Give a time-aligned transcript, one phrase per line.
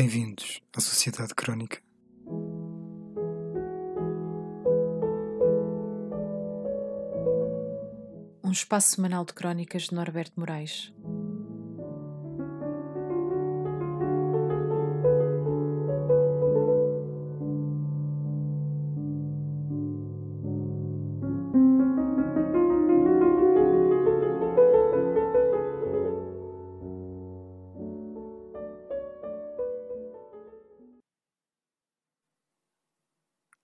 [0.00, 1.78] Bem-vindos à Sociedade Crónica.
[8.42, 10.90] Um espaço semanal de crónicas de Norberto Moraes.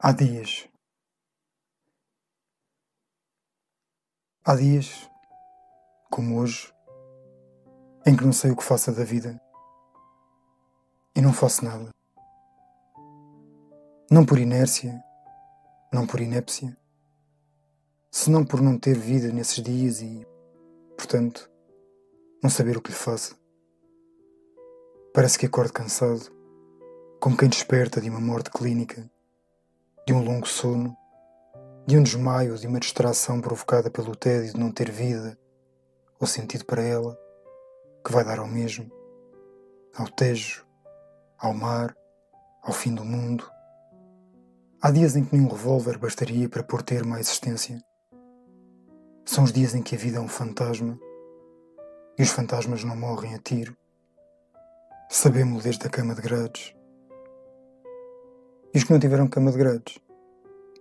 [0.09, 0.69] Há dias.
[4.45, 5.11] Há dias,
[6.13, 6.73] como hoje,
[8.07, 9.43] em que não sei o que faça da vida
[11.17, 11.91] e não faço nada.
[14.09, 15.03] Não por inércia,
[15.93, 16.77] não por inépcia,
[18.09, 20.25] senão por não ter vida nesses dias e,
[20.97, 21.51] portanto,
[22.41, 23.35] não saber o que lhe faça.
[25.13, 26.31] Parece que acordo cansado,
[27.21, 29.11] como quem desperta de uma morte clínica
[30.07, 30.97] de um longo sono,
[31.85, 35.37] de um desmaio, de uma distração provocada pelo tédio de não ter vida
[36.21, 37.19] ou sentido para ela,
[38.05, 38.89] que vai dar ao mesmo,
[39.97, 40.65] ao tejo,
[41.37, 41.93] ao mar,
[42.63, 43.51] ao fim do mundo.
[44.81, 47.83] Há dias em que nenhum revólver bastaria para pôr termo à existência.
[49.25, 50.97] São os dias em que a vida é um fantasma
[52.17, 53.77] e os fantasmas não morrem a tiro.
[55.11, 56.77] Sabemos-lo desde a cama de grades.
[58.77, 59.99] E os que não tiveram cama de grades?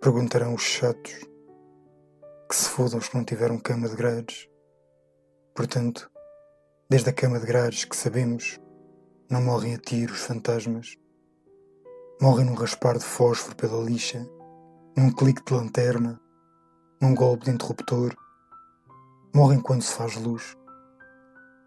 [0.02, 1.14] Perguntarão os chatos.
[2.50, 4.50] Que se fodam os que não tiveram cama de grades.
[5.56, 6.12] Portanto,
[6.90, 8.60] desde a cama de grades que sabemos,
[9.32, 10.98] não morrem a tiro os fantasmas.
[12.22, 14.30] Morrem num raspar de fósforo pela lixa,
[14.98, 16.20] num clique de lanterna,
[17.02, 18.14] num golpe de interruptor.
[19.34, 20.58] Morrem quando se faz luz,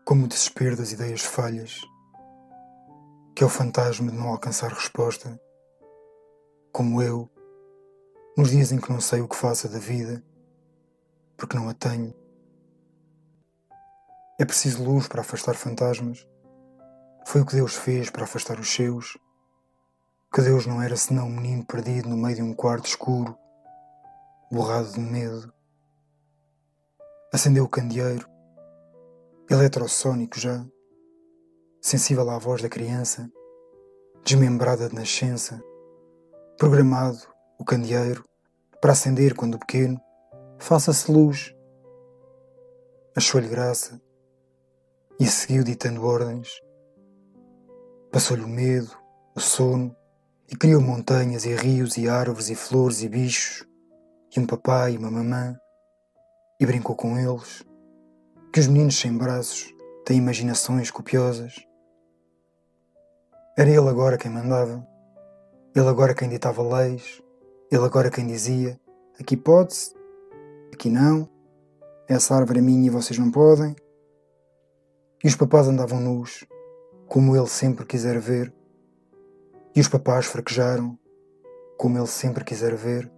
[0.04, 1.80] como o desespero das ideias falhas,
[3.34, 5.40] que é o fantasma de não alcançar resposta
[6.72, 7.30] como eu,
[8.36, 10.22] nos dias em que não sei o que faça da vida,
[11.36, 12.14] porque não a tenho.
[14.38, 16.26] É preciso luz para afastar fantasmas.
[17.26, 19.18] Foi o que Deus fez para afastar os seus.
[20.32, 23.36] Que Deus não era senão um menino perdido no meio de um quarto escuro,
[24.52, 25.52] borrado de medo.
[27.32, 28.28] Acendeu o candeeiro,
[29.50, 30.64] eletrossônico já,
[31.80, 33.30] sensível à voz da criança,
[34.24, 35.62] desmembrada de nascença
[36.58, 37.20] programado
[37.56, 38.24] o candeeiro
[38.80, 40.00] para acender quando pequeno,
[40.58, 41.54] faça-se luz.
[43.14, 44.00] Achou-lhe graça
[45.20, 46.60] e seguiu ditando ordens.
[48.10, 48.90] Passou-lhe o medo,
[49.36, 49.94] o sono
[50.50, 53.64] e criou montanhas e rios e árvores e flores e bichos
[54.36, 55.56] e um papai e uma mamã
[56.58, 57.64] e brincou com eles.
[58.52, 59.72] Que os meninos sem braços
[60.04, 61.54] têm imaginações copiosas.
[63.56, 64.84] Era ele agora quem mandava
[65.74, 67.22] ele agora quem ditava leis,
[67.70, 68.80] ele agora quem dizia:
[69.20, 69.94] aqui pode-se,
[70.72, 71.28] aqui não,
[72.08, 73.76] essa árvore é minha e vocês não podem.
[75.22, 76.46] E os papás andavam nus,
[77.06, 78.52] como ele sempre quiser ver.
[79.74, 80.98] E os papás fraquejaram,
[81.76, 83.10] como ele sempre quiser ver.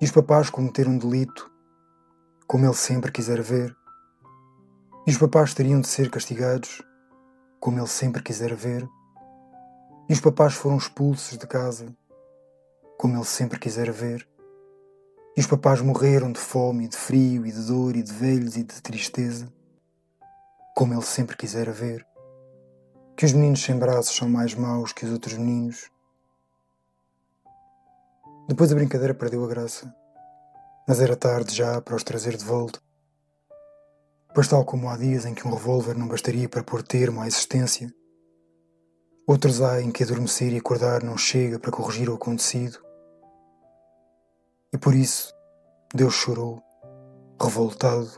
[0.00, 1.50] E os papás cometeram delito,
[2.46, 3.76] como ele sempre quiser ver.
[5.06, 6.82] E os papás teriam de ser castigados,
[7.60, 8.88] como ele sempre quiser ver.
[10.06, 11.86] E os papás foram expulsos de casa,
[12.98, 14.28] como ele sempre quisera ver.
[15.34, 18.62] E os papás morreram de fome, de frio, e de dor, e de velhos, e
[18.62, 19.50] de tristeza,
[20.76, 22.06] como ele sempre quisera ver.
[23.16, 25.90] Que os meninos sem braços são mais maus que os outros meninos.
[28.46, 29.90] Depois a brincadeira perdeu a graça,
[30.86, 32.78] mas era tarde já para os trazer de volta.
[34.34, 37.26] Pois, tal como há dias em que um revólver não bastaria para pôr termo à
[37.26, 37.90] existência,
[39.26, 42.78] Outros há em que adormecer e acordar não chega para corrigir o acontecido.
[44.70, 45.32] E por isso
[45.94, 46.62] Deus chorou,
[47.40, 48.10] revoltado.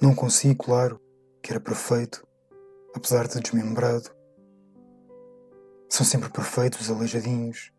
[0.00, 1.00] Não consigo, claro,
[1.42, 2.24] que era perfeito,
[2.94, 4.08] apesar de desmembrado.
[5.88, 7.72] São sempre perfeitos os aleijadinhos,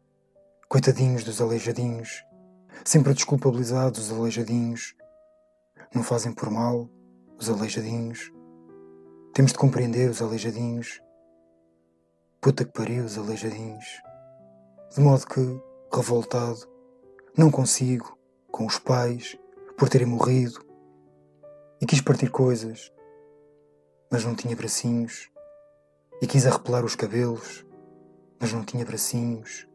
[0.68, 2.22] coitadinhos dos aleijadinhos,
[2.84, 4.94] sempre desculpabilizados os aleijadinhos.
[5.94, 6.90] Não fazem por mal
[7.40, 8.30] os aleijadinhos.
[9.34, 11.05] Temos de compreender os aleijadinhos
[12.46, 14.04] Puta que pariu, os aleijadinhos.
[14.94, 15.60] De modo que,
[15.92, 16.60] revoltado,
[17.36, 18.16] não consigo,
[18.52, 19.36] com os pais,
[19.76, 20.64] por terem morrido,
[21.82, 22.94] e quis partir coisas,
[24.12, 25.28] mas não tinha bracinhos,
[26.22, 27.66] e quis arrepelar os cabelos,
[28.40, 29.68] mas não tinha bracinhos,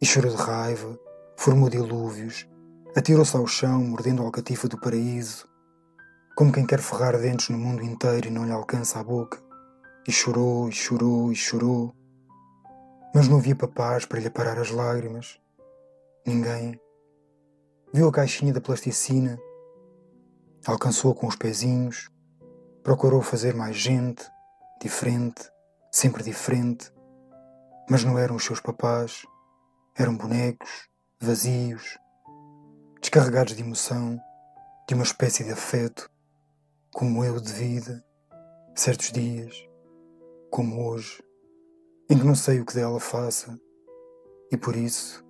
[0.00, 0.98] e chorou de raiva,
[1.36, 2.48] formou dilúvios,
[2.96, 5.46] atirou-se ao chão, mordendo a alcatifa do paraíso,
[6.34, 9.38] como quem quer ferrar dentes no mundo inteiro e não lhe alcança a boca,
[10.08, 11.97] e chorou, e chorou, e chorou,
[13.14, 15.40] Mas não havia papás para lhe parar as lágrimas.
[16.26, 16.80] Ninguém.
[17.92, 19.38] Viu a caixinha da plasticina,
[20.66, 22.10] alcançou-a com os pezinhos,
[22.82, 24.30] procurou fazer mais gente,
[24.80, 25.50] diferente,
[25.90, 26.92] sempre diferente,
[27.88, 29.22] mas não eram os seus papás,
[29.96, 30.88] eram bonecos,
[31.20, 31.98] vazios,
[33.00, 34.20] descarregados de emoção,
[34.86, 36.10] de uma espécie de afeto,
[36.92, 38.04] como eu de vida,
[38.74, 39.54] certos dias,
[40.50, 41.22] como hoje,
[42.10, 43.60] em que não sei o que dela faça,
[44.50, 45.22] e por isso,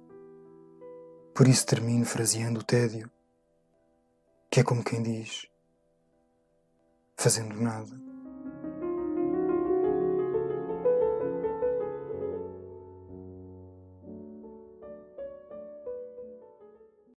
[1.34, 3.10] por isso termino fraseando o tédio,
[4.50, 5.48] que é como quem diz,
[7.16, 8.07] fazendo nada.